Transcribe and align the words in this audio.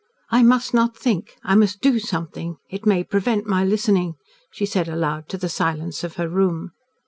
"I 0.31 0.41
must 0.41 0.73
not 0.73 0.97
think. 0.97 1.35
I 1.43 1.53
must 1.53 1.79
do 1.79 1.99
something. 1.99 2.57
It 2.71 2.87
may 2.87 3.03
prevent 3.03 3.45
my 3.45 3.63
listening," 3.63 4.15
she 4.51 4.65
said 4.65 4.89
aloud 4.89 5.29
to 5.29 5.37
the 5.37 5.47
silence 5.47 6.03
of 6.03 6.15
her 6.15 6.27
room. 6.27 6.71